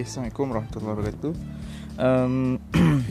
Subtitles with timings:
[0.00, 1.32] Okay, Assalamualaikum warahmatullahi wabarakatuh.
[2.00, 2.56] Um,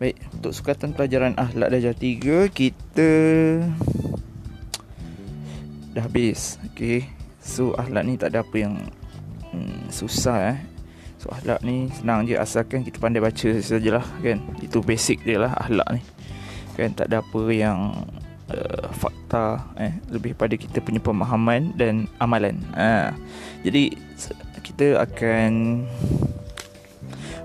[0.00, 3.12] Baik, untuk sukatan pelajaran akhlak darjah 3 Kita
[5.92, 6.56] Dah habis.
[6.72, 7.12] Okay
[7.44, 8.88] So akhlak ni tak ada apa yang
[9.52, 10.58] hmm, Susah eh.
[11.20, 14.40] So akhlak ni senang je Asalkan kita pandai baca sajalah kan.
[14.64, 16.00] Itu basic je lah akhlak ni.
[16.72, 18.00] Kan tak ada apa yang
[18.52, 22.60] uh, Fakta eh Lebih pada kita punya pemahaman Dan amalan.
[22.76, 23.10] Uh,
[23.64, 23.96] Jadi
[24.62, 25.82] kita akan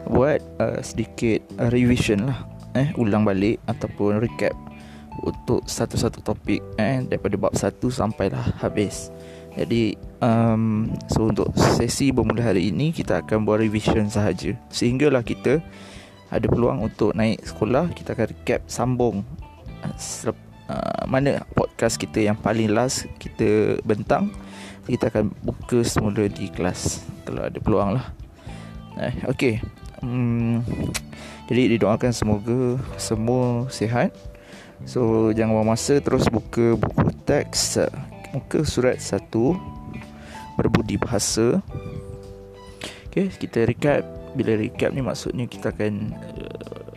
[0.07, 1.43] buat uh, sedikit
[1.73, 4.53] revision lah eh ulang balik ataupun recap
[5.25, 9.09] untuk satu-satu topik eh daripada bab satu sampailah habis.
[9.57, 14.53] Jadi um, so untuk sesi bermula hari ini kita akan buat revision sahaja.
[14.69, 15.57] Sehinggalah kita
[16.29, 19.23] ada peluang untuk naik sekolah kita akan recap sambung
[20.69, 24.31] uh, mana podcast kita yang paling last kita bentang?
[24.87, 27.03] Kita akan buka semula di kelas.
[27.27, 28.07] Kalau ada peluang lah.
[28.97, 29.61] Eh, Okay
[30.01, 30.65] hmm,
[31.47, 34.11] Jadi didoakan semoga semua sihat.
[34.85, 37.81] So jangan buang masa terus buka buku teks.
[38.35, 39.27] Muka surat 1
[40.59, 41.63] Berbudi bahasa.
[43.09, 44.03] Okay kita recap.
[44.37, 46.93] Bila recap ni maksudnya kita akan uh,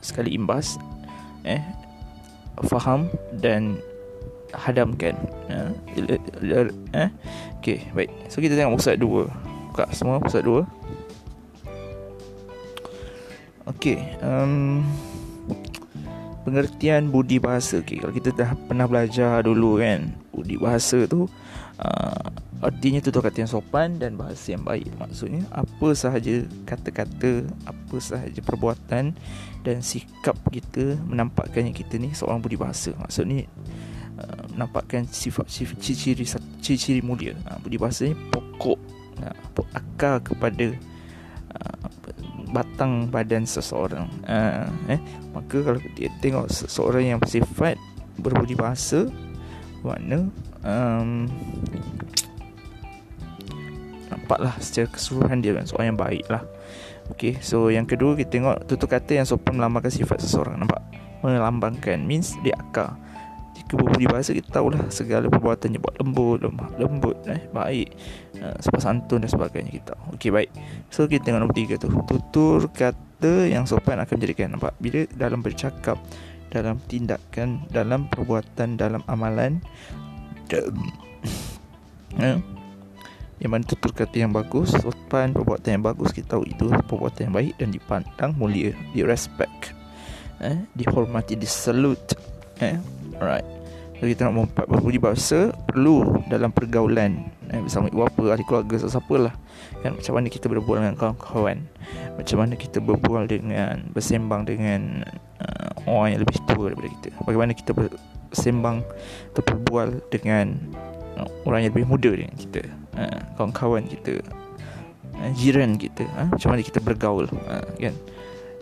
[0.00, 0.78] Sekali imbas.
[1.46, 1.81] Eh
[2.68, 3.08] Faham
[3.40, 3.80] dan
[4.52, 5.16] hadamkan.
[5.48, 5.72] Ya.
[6.92, 7.10] eh
[7.60, 8.10] okey baik.
[8.28, 10.60] So kita tengok pusat 2 buka semua pusat 2
[13.72, 14.84] okey um,
[16.44, 17.80] pengertian budi bahasa.
[17.80, 21.28] Okey kalau kita dah pernah belajar dulu kan budi bahasa tu
[21.78, 22.26] uh,
[22.64, 28.40] artinya tu kata yang sopan dan bahasa yang baik maksudnya apa sahaja kata-kata apa sahaja
[28.40, 29.12] perbuatan
[29.62, 33.46] dan sikap kita menampakkan kita ni seorang budi bahasa maksudnya
[34.12, 36.28] Uh, nampakkan sifat-sifat ciri-ciri
[36.60, 37.32] ciri-ciri mulia.
[37.48, 38.76] Uh, budi bahasa ni pokok
[39.24, 40.76] uh, akar kepada
[41.56, 41.88] uh,
[42.52, 44.04] batang badan seseorang.
[44.28, 45.00] Uh, eh
[45.32, 47.80] maka kalau dia tengok seseorang yang bersifat
[48.20, 49.08] berbudi bahasa
[49.82, 50.30] mana
[50.62, 51.26] um,
[54.08, 56.42] nampaklah secara keseluruhan dia kan seorang yang baik lah.
[57.10, 60.56] Okay, so yang kedua kita tengok tutur kata yang sopan melambangkan sifat seseorang.
[60.56, 60.80] Nampak?
[61.20, 62.96] Melambangkan means dia akar
[63.52, 67.88] jika berbudi bahasa kita tahulah segala perbuatannya buat lembut lemah lembut eh baik
[68.40, 70.50] uh, sebab santun dan sebagainya kita okey baik
[70.88, 75.44] so kita tengok nombor tiga tu tutur kata yang sopan akan menjadikan nampak bila dalam
[75.44, 76.00] bercakap
[76.52, 79.64] dalam tindakan dalam perbuatan dalam amalan.
[82.20, 82.36] Uh,
[83.40, 87.34] yang mana tutur kata yang bagus sopan perbuatan yang bagus kita tahu itu perbuatan yang
[87.34, 89.72] baik dan dipandang mulia di respect
[90.44, 92.14] eh dihormati disalute
[92.60, 92.76] eh
[93.22, 93.46] Alright.
[94.02, 97.30] Jadi kita nak mempat berbudi bahasa Perlu dalam pergaulan.
[97.54, 99.34] Eh, Bersama ibu bapa, ahli keluarga, sesiapa lah.
[99.78, 101.62] Kan, Macam mana kita berbual dengan kawan-kawan.
[102.18, 105.06] Macam mana kita berbual dengan Bersembang dengan
[105.38, 107.08] uh, Orang yang lebih tua daripada kita.
[107.26, 108.86] Bagaimana kita bersembang
[109.34, 110.56] Atau berbual dengan
[111.18, 112.62] uh, Orang yang lebih muda dengan kita
[112.98, 114.22] uh, Kawan-kawan kita
[115.18, 117.26] uh, Jiran kita Macam mana kita bergaul
[117.78, 117.94] kan?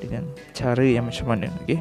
[0.01, 0.25] Dengan
[0.57, 1.81] cara yang macam mana Okay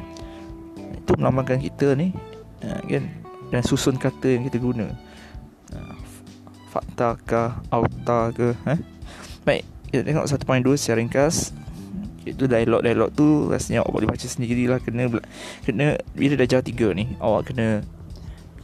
[0.90, 2.14] itu melambangkan kita ni
[2.62, 3.04] kan?
[3.50, 4.94] Dan susun kata yang kita guna.
[6.70, 7.42] Fakta ke
[7.74, 8.78] auta ke ha?
[9.42, 11.50] baik kita tengok 1.2 secara ringkas
[12.28, 14.78] itu dialog-dialog tu rasanya awak boleh baca sendirilah.
[14.84, 15.08] Kena
[15.64, 17.80] kena bila jauh tiga ni awak kena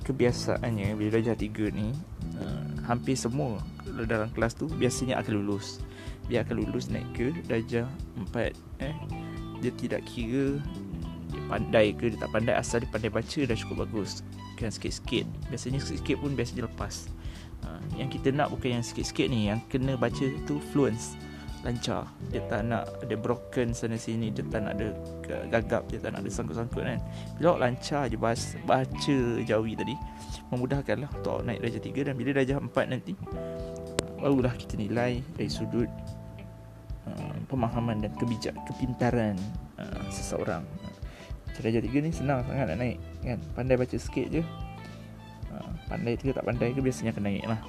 [0.05, 1.91] kebiasaannya bila jauh tiga ni
[2.39, 3.59] uh, hampir semua
[4.05, 5.81] dalam kelas tu biasanya akan lulus.
[6.29, 7.87] Dia akan lulus naik ke darjah
[8.35, 8.97] 4 eh
[9.65, 10.61] dia tidak kira
[11.33, 14.21] dia pandai ke dia tak pandai asal dia pandai baca dah cukup bagus.
[14.61, 15.25] Kan sikit-sikit.
[15.49, 17.09] Biasanya sikit-sikit pun biasanya lepas
[17.65, 21.17] ha, yang kita nak bukan yang sikit-sikit ni yang kena baca tu fluence
[21.65, 22.05] lancar.
[22.29, 24.89] Dia tak nak ada broken sana sini dia tak nak ada
[25.49, 27.01] gagap dia tak nak ada sangkut-sangkut kan.
[27.39, 29.17] Bila awak lancar je baca
[29.47, 29.95] jawi tadi
[30.53, 33.15] memudahkan lah untuk awak naik darjah 3 dan bila darjah 4 nanti
[34.21, 35.91] barulah kita nilai dari sudut
[37.09, 39.37] uh, pemahaman dan kebijak kepintaran
[39.81, 40.65] uh, seseorang.
[41.57, 43.41] Darjah tiga ni senang sangat nak naik kan.
[43.57, 44.45] Pandai baca sikit je.
[45.49, 45.57] Ha,
[45.89, 47.61] Pandai ke tak pandai ke biasanya akan naik lah.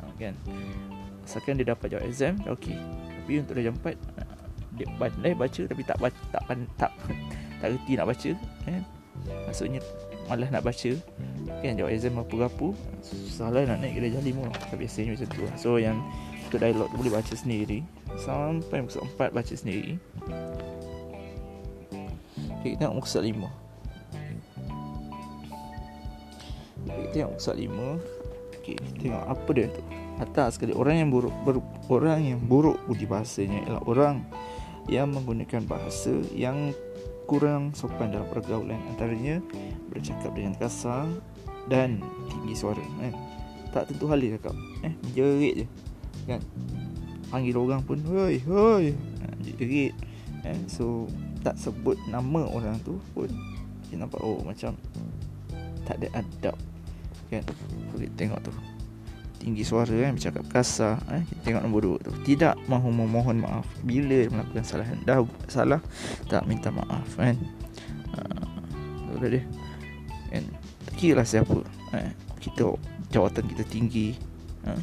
[0.00, 0.34] Ha, kan?
[1.28, 2.80] Asalkan dia dapat jawab exam Okey
[3.28, 4.24] Tapi untuk darjah empat ha,
[4.72, 6.92] Dia pandai baca tapi tak baca, tak, tak, tak,
[7.60, 8.30] tak reti nak baca
[8.64, 8.82] kan?
[9.44, 9.84] Maksudnya
[10.32, 10.96] malah nak baca.
[11.60, 12.72] Kan jawab exam apa-apa
[13.04, 14.48] susah lah nak naik ke darjah lima.
[14.48, 15.54] Tapi biasanya macam tu lah.
[15.60, 16.00] so yang
[16.48, 17.84] untuk dialog tu boleh baca sendiri.
[18.16, 20.00] Sampai muka empat baca sendiri.
[22.64, 23.38] Okay, kita tengok muka surat 5
[26.88, 31.06] okay, Kita tengok muka surat 5 Okay, kita tengok apa dia tu atas sekali orang
[31.06, 34.26] yang buruk ber, orang yang buruk budi bahasanya ialah orang
[34.90, 36.74] yang menggunakan bahasa yang
[37.28, 38.80] kurang sopan dalam pergaulan.
[38.88, 39.38] Antaranya
[39.92, 41.06] bercakap dengan kasar
[41.68, 42.00] dan
[42.32, 43.12] tinggi suara kan
[43.68, 45.66] tak tentu hal dia cakap eh jerit je.
[46.24, 46.40] Kan?
[47.28, 48.96] Panggil orang pun hoi hoi.
[48.96, 49.92] Ha, jerit
[50.48, 50.60] eh.
[50.66, 51.04] So
[51.44, 53.28] tak sebut nama orang tu pun
[53.88, 54.72] kita nampak oh macam
[55.84, 56.56] tak ada adab.
[57.28, 57.44] Kan?
[57.44, 58.52] Kita tengok tu
[59.38, 62.12] tinggi suara kan bercakap kasar eh kita tengok nombor dua tu.
[62.26, 63.66] Tidak mahu memohon maaf.
[63.86, 65.80] Bila melakukan kesalahan dah salah
[66.26, 67.38] tak minta maaf kan
[68.18, 69.42] uh, udah dia.
[70.34, 70.44] Kan
[70.98, 71.62] kira siapa
[71.94, 72.10] eh
[72.42, 72.74] kita
[73.14, 74.18] jawatan kita tinggi
[74.66, 74.78] uh,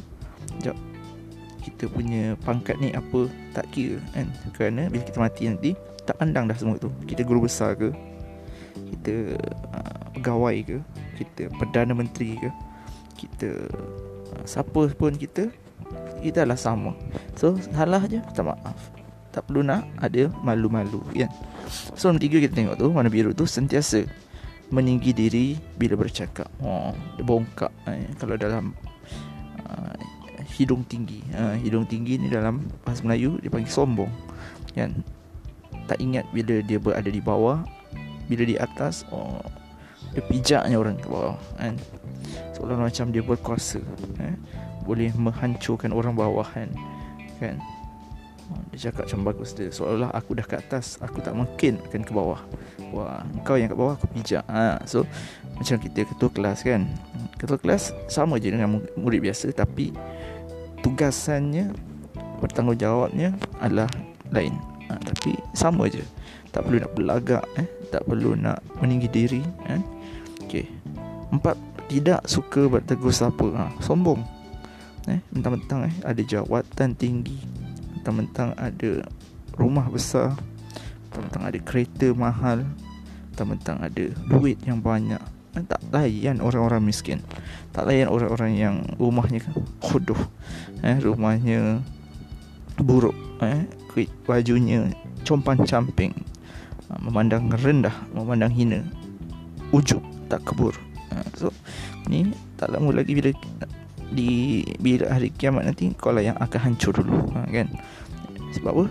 [1.62, 5.70] kita punya pangkat ni apa tak kira kan kerana bila kita mati nanti
[6.06, 6.88] tak pandang dah semua tu.
[7.04, 7.90] Kita guru besar ke?
[8.76, 9.36] Kita
[9.74, 10.78] uh, pegawai ke?
[11.18, 12.50] Kita perdana menteri ke?
[13.18, 13.50] Kita
[14.44, 15.50] siapa pun kita
[16.20, 16.92] kita adalah sama.
[17.38, 18.78] So salah je minta maaf.
[19.30, 21.30] Tak perlu nak ada malu-malu kan?
[21.94, 24.06] So nombor tiga kita tengok tu warna biru tu sentiasa
[24.72, 25.46] meninggi diri
[25.76, 26.48] bila bercakap.
[26.64, 28.08] Oh dia bongkak eh.
[28.16, 28.72] kalau dalam
[29.68, 29.96] uh,
[30.56, 31.20] hidung tinggi.
[31.36, 34.10] Uh, hidung tinggi ni dalam bahasa Melayu dia panggil sombong
[34.72, 34.92] kan?
[35.86, 37.62] Tak ingat bila dia berada di bawah
[38.26, 39.38] bila di atas oh
[40.14, 41.78] dia pijaknya orang ke bawah kan
[42.54, 43.80] seolah macam dia berkuasa
[44.22, 44.36] eh?
[44.86, 46.70] boleh menghancurkan orang bawah kan?
[47.42, 47.58] Kan?
[48.46, 49.74] Oh, dia cakap macam bagus dia.
[49.74, 52.40] Seolah aku dah ke atas aku tak mungkin akan ke bawah.
[52.94, 54.46] Wah kau yang ke bawah aku pijak.
[54.46, 54.78] Ha.
[54.86, 55.02] so
[55.58, 56.86] macam kita ketua kelas kan?
[57.34, 59.90] Ketua kelas sama je dengan murid biasa tapi
[60.86, 61.74] tugasannya
[62.38, 63.90] bertanggungjawabnya adalah
[64.30, 64.54] lain.
[64.86, 66.06] Ha, tapi sama je.
[66.54, 67.66] Tak perlu nak berlagak eh?
[67.90, 69.82] Tak perlu nak meninggi diri eh?
[70.46, 70.70] Okey.
[71.34, 73.46] Empat tidak suka bertegur siapa.
[73.54, 74.22] Ha, sombong.
[75.06, 77.38] Eh mentang-mentang eh ada jawatan tinggi.
[77.98, 79.06] Mentang-mentang ada
[79.54, 80.34] rumah besar.
[81.10, 82.66] Mentang-mentang ada kereta mahal.
[83.32, 85.22] Mentang-mentang ada duit yang banyak.
[85.56, 87.22] Eh, tak layan orang-orang miskin.
[87.72, 90.20] Tak layan orang-orang yang rumahnya kan khuduh
[90.84, 91.80] eh rumahnya
[92.76, 93.16] buruk.
[93.40, 93.64] Eh
[94.28, 94.92] bajunya
[95.24, 96.12] compan camping
[96.92, 98.84] ha, memandang rendah memandang hina.
[99.72, 100.85] Ujub tak kebur
[101.36, 101.52] so
[102.06, 103.30] ni tak lama lagi bila
[104.14, 107.66] di bila hari kiamat nanti kau lah yang akan hancur dulu ha, kan?
[108.54, 108.84] Sebab apa?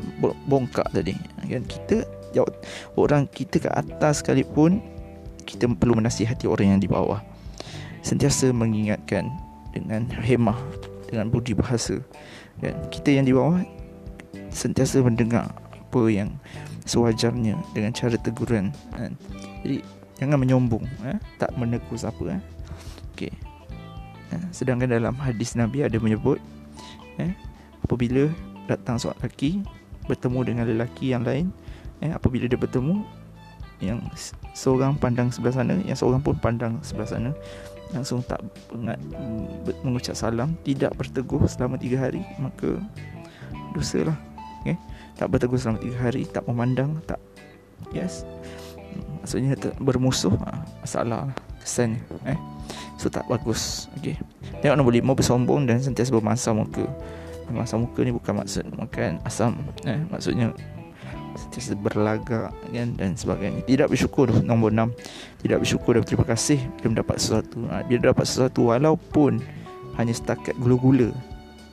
[0.46, 1.64] Bongkak tadi ha, kan?
[1.64, 2.04] Kita
[2.36, 2.52] jawab
[3.00, 4.84] orang kita ke atas sekalipun
[5.48, 7.24] kita perlu menasihati orang yang di bawah.
[8.04, 9.32] Sentiasa mengingatkan
[9.72, 10.60] dengan hemah
[11.08, 12.04] dengan budi bahasa
[12.60, 12.76] kan?
[12.92, 13.64] Kita yang di bawah
[14.52, 16.36] sentiasa mendengar apa yang
[16.84, 19.16] sewajarnya dengan cara teguran kan?
[19.64, 19.80] Jadi
[20.20, 21.18] jangan menyombong eh?
[21.40, 22.42] tak menegur siapa eh?
[23.16, 23.34] okey
[24.32, 24.44] eh?
[24.52, 26.40] sedangkan dalam hadis nabi ada menyebut
[27.20, 27.32] eh
[27.84, 28.28] apabila
[28.66, 29.62] datang seorang lelaki
[30.06, 31.52] bertemu dengan lelaki yang lain
[32.04, 33.06] eh apabila dia bertemu
[33.84, 34.00] yang
[34.56, 37.32] seorang pandang sebelah sana yang seorang pun pandang sebelah sana
[37.94, 38.42] langsung tak
[38.72, 38.98] pengat
[39.86, 42.80] mengucap salam tidak berteguh selama tiga hari maka
[43.76, 44.18] dosa lah
[44.64, 44.80] okay?
[45.20, 47.20] tak bertegur selama tiga hari tak memandang tak
[47.92, 48.24] yes
[49.26, 51.36] maksudnya bermusuh ha, masalah lah
[51.66, 51.98] kesannya
[52.30, 52.38] eh.
[53.02, 53.90] So tak bagus.
[53.98, 54.16] Okey.
[54.62, 56.86] Tengok nombor lima bersombong dan sentiasa bermasa muka.
[57.50, 59.98] Bermasa muka ni bukan maksud makan asam eh.
[60.14, 60.54] Maksudnya
[61.36, 63.66] sentiasa berlagak kan dan sebagainya.
[63.66, 64.94] Tidak bersyukur nombor enam.
[65.42, 67.58] Tidak bersyukur dan berterima kasih bila mendapat sesuatu.
[67.68, 69.42] Ha, bila dapat sesuatu walaupun
[69.98, 71.10] hanya setakat gula-gula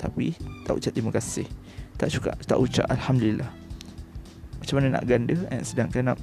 [0.01, 0.35] tapi
[0.67, 1.47] tak ucap terima kasih.
[2.01, 3.47] Tak suka tak ucap alhamdulillah.
[4.59, 6.19] Macam mana nak ganda eh, sedangkan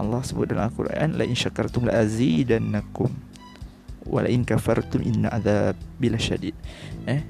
[0.00, 3.12] Allah sebut dalam Al-Quran la in syakartum la azidannakum
[4.08, 6.56] wa la in kafartum inna adzab bila syadid.
[7.04, 7.20] Eh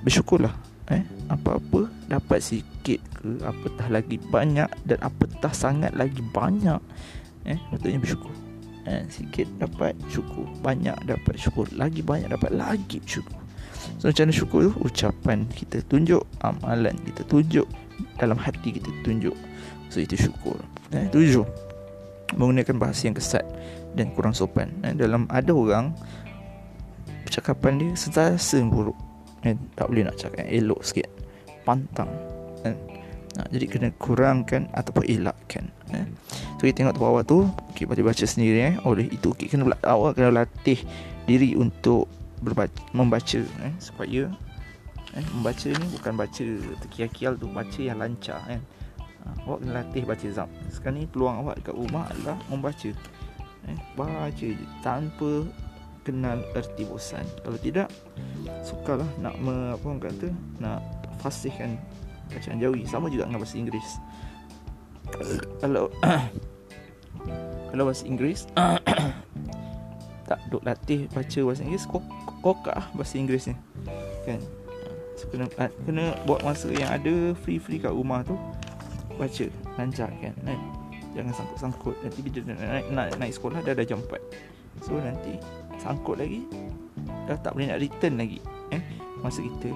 [0.00, 0.52] bersyukurlah
[0.90, 6.80] eh apa-apa dapat sikit ke apatah lagi banyak dan apatah sangat lagi banyak.
[7.44, 8.32] Eh patutnya bersyukur.
[8.88, 13.36] Eh sikit dapat syukur banyak dapat syukur lagi banyak dapat lagi syukur
[14.00, 14.72] So macam mana syukur tu?
[14.84, 17.68] Ucapan kita tunjuk Amalan kita tunjuk
[18.16, 19.36] Dalam hati kita tunjuk.
[19.92, 20.56] So itu syukur.
[20.92, 21.69] Eh, Tujuh
[22.36, 23.44] Menggunakan bahasa yang kesat
[23.94, 25.94] Dan kurang sopan eh, Dalam ada orang
[27.26, 28.96] Percakapan dia Sentiasa buruk
[29.46, 31.08] eh, Tak boleh nak cakap Elok sikit
[31.66, 32.10] Pantang
[32.64, 32.76] eh.
[33.30, 36.02] Nah, jadi kena kurangkan ataupun elakkan eh.
[36.58, 37.38] So kita tengok tu bawah tu
[37.70, 38.76] Okay baca-baca sendiri eh.
[38.82, 40.82] Oleh itu kita kena awal kena latih
[41.30, 42.10] diri untuk
[42.42, 44.26] berbaca, membaca eh, supaya
[45.14, 46.46] eh, membaca ni bukan baca
[46.86, 48.56] terkial-kial tu baca yang lancar ha,
[49.46, 50.48] awak kena latih baca zam.
[50.68, 52.90] Sekarang ni peluang awak dekat rumah adalah membaca.
[53.68, 55.44] Eh, baca je tanpa
[56.02, 57.24] kenal erti bosan.
[57.44, 57.88] Kalau tidak
[58.64, 60.80] suka lah nak me, apa orang kata nak
[61.20, 61.76] fasihkan
[62.32, 63.90] bacaan jawi sama juga dengan bahasa Inggeris.
[65.60, 65.90] Kalau
[67.70, 68.46] kalau bahasa Inggeris
[70.28, 72.04] tak duk latih baca bahasa Inggeris kok
[72.40, 73.56] kokak lah bahasa Inggeris ni.
[74.24, 74.40] Kan?
[75.20, 75.46] So, kena
[75.84, 78.38] kena buat masa yang ada free free kat rumah tu
[79.18, 79.46] baca
[79.78, 80.34] lancar kan?
[80.44, 80.60] Kan
[81.14, 81.96] jangan sangkut-sangkut.
[82.02, 84.18] Nanti bila nak naik, nak naik sekolah dah ada jam 4
[84.86, 85.34] so nanti
[85.82, 86.46] sangkut lagi
[87.26, 88.38] dah tak boleh nak return lagi
[88.70, 88.82] eh?
[89.20, 89.70] Masa kita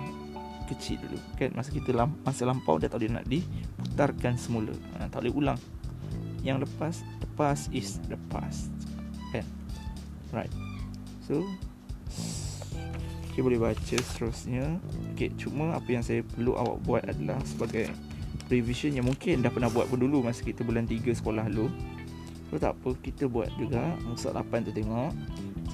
[0.70, 1.50] kecil dulu kan?
[1.52, 4.72] Masa kita lam, masa lampau dah tak boleh nak diputarkan semula.
[4.96, 5.60] Ha, tak boleh ulang.
[6.44, 8.72] Yang lepas the past is the past
[9.34, 9.44] kan?
[10.32, 10.52] Right.
[11.26, 11.44] So
[13.34, 14.78] Okay, boleh baca seterusnya.
[15.10, 17.90] Okay, cuma apa yang saya perlu awak buat adalah Sebagai
[18.52, 21.72] revision yang mungkin dah pernah buat pun dulu Masa kita bulan 3 sekolah dulu
[22.54, 22.78] So tak?
[22.78, 25.10] Apa, kita buat juga Musa 8 tu tengok.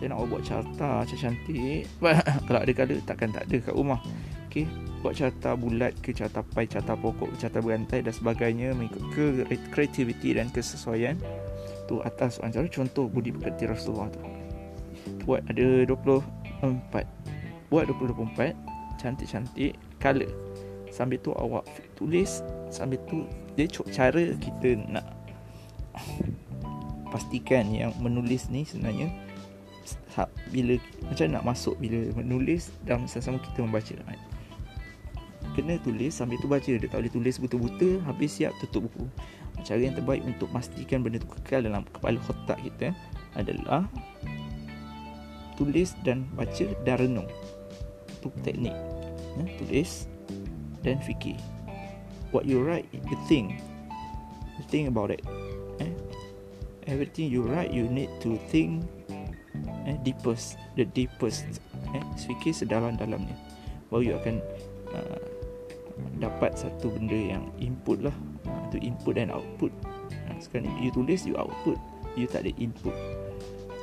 [0.00, 1.84] Saya nak buat carta macam cantik.
[2.48, 4.00] Kalau ada kala takkan tak ada kat rumah.
[4.48, 4.64] Okay,
[5.04, 10.34] buat carta bulat ke carta pai, carta pokok, carta berantai dan sebagainya Mengikut ke kreativiti
[10.34, 11.14] dan kesesuaian
[11.86, 14.24] Tu atas soalan contoh budi pekerti Rasulullah tu.
[15.28, 17.06] Buat ada 24
[17.70, 20.49] buat 2024 cantik-cantik color
[20.90, 25.06] sambil tu awak tulis sambil tu dia cara kita nak
[27.10, 29.10] pastikan yang menulis ni sebenarnya
[30.50, 33.94] bila macam nak masuk bila menulis dan sama-sama kita membaca.
[33.94, 34.20] Kan?
[35.54, 36.70] kena tulis sambil tu baca.
[36.70, 39.06] Dia tak boleh tulis buta-buta habis siap tutup buku.
[39.60, 42.96] Cara yang terbaik untuk pastikan benda tu kekal dalam kepala otak kita
[43.36, 43.84] adalah
[45.60, 47.28] tulis dan baca dan renung.
[48.08, 48.72] Satu teknik
[49.36, 50.08] ya, tulis
[50.86, 51.36] dan fikir.
[52.30, 53.58] What you write you think.
[54.56, 55.24] You think about it.
[55.80, 55.92] Eh?
[56.90, 58.82] everything you write you need to think
[59.86, 61.46] eh, deepest the deepest
[61.94, 62.02] eh?
[62.18, 63.34] fikir sedalam-dalamnya.
[63.90, 64.42] Baru you akan
[64.94, 65.22] uh,
[66.18, 68.14] dapat satu benda yang input lah.
[68.70, 69.72] Itu uh, input dan output.
[70.30, 71.78] Uh, sekarang you tulis you output.
[72.14, 72.94] You tak ada input.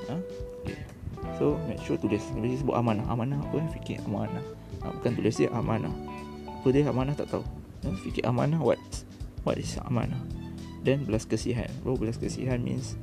[0.08, 0.20] Uh,
[0.64, 0.80] okay.
[1.36, 2.24] So make sure tulis.
[2.32, 3.04] Bila sebut amanah.
[3.12, 3.56] Amanah apa?
[3.60, 4.44] Yang fikir amanah.
[4.84, 5.92] Ha, Bukan tulis dia amanah
[6.68, 7.48] Apa dia amanah tak tahu.
[7.88, 8.76] Ha, Fikir amanah what
[9.48, 10.20] What is amanah?
[10.84, 11.72] Dan belas kesihan.
[11.80, 13.00] Bro belas kesihan means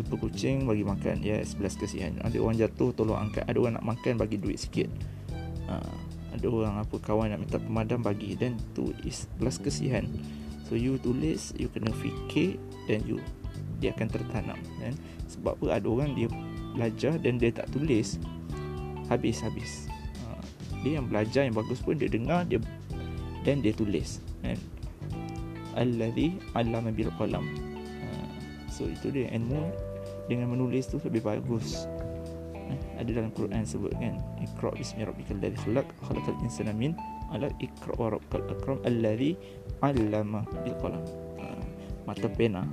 [0.00, 1.20] Jumpa kucing bagi makan.
[1.20, 2.16] Yes belas kesihan.
[2.24, 3.44] Ada orang jatuh tolong angkat.
[3.44, 4.88] Ada orang nak makan bagi duit sikit.
[5.68, 5.76] Ha,
[6.32, 8.32] Ada orang apa kawan nak minta pemadam bagi.
[8.32, 10.08] Dan tu is belas kesihan.
[10.64, 12.56] So you tulis You kena fikir
[12.88, 13.20] Dan you
[13.76, 14.56] Dia akan tertanam.
[14.80, 14.96] Kan?
[15.28, 15.76] Sebab apa?
[15.76, 16.32] Ada orang dia
[16.72, 18.16] belajar dan dia tak tulis
[19.12, 19.92] habis-habis
[20.24, 20.40] ha,
[20.80, 22.56] dia yang belajar yang bagus pun dia dengar dia
[23.42, 24.58] dan dia tulis kan?
[25.78, 27.42] Allazi allama bil qalam.
[27.42, 28.06] Ha,
[28.68, 29.72] so itu dia ilmu
[30.28, 31.88] dengan menulis tu lebih bagus.
[32.54, 34.20] Ha, ada dalam Quran sebut kan?
[34.38, 36.92] Iqra bismi rabbikal ladzi khalaq khalaqal insana min
[37.32, 39.34] ala iqra wa rabbukal akram allazi
[39.80, 41.04] allama bil qalam.
[42.02, 42.66] Mata pena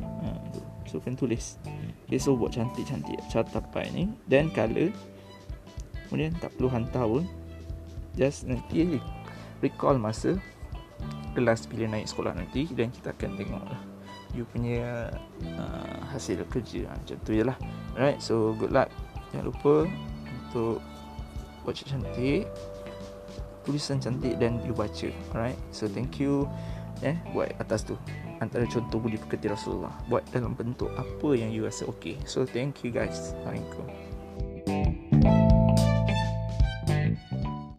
[0.50, 1.62] itu so kan tulis.
[2.10, 4.04] Okay, so buat cantik-cantik catapan ni.
[4.26, 4.90] Dan color
[6.10, 7.30] Kemudian tak perlu hantar pun
[8.18, 8.98] Just nanti
[9.62, 10.42] recall masa
[11.38, 13.82] Kelas bila naik sekolah nanti Dan kita akan tengok lah.
[14.34, 15.10] You punya
[15.58, 16.90] uh, hasil kerja.
[16.90, 17.58] Macam tu je lah.
[17.98, 18.90] Alright, so good luck.
[19.34, 19.74] Jangan lupa
[20.26, 20.82] untuk
[21.62, 22.50] buat cantik
[23.68, 25.10] Tulisan cantik dan you baca.
[25.36, 26.50] Alright, so thank you
[27.00, 27.96] eh buat atas tu.
[28.40, 29.94] Antara contoh budi pekerti Rasulullah.
[30.08, 33.36] Buat dalam bentuk apa yang you rasa okey so thank you guys.
[33.36, 34.09] Assalamualaikum